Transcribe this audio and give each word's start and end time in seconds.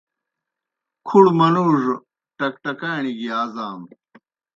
کُھڑوْ 1.07 1.31
منُوڙوْ 1.39 1.93
ٹکٹکانیْ 2.37 3.11
گیْ 3.17 3.25
یازانو۔ 3.29 3.87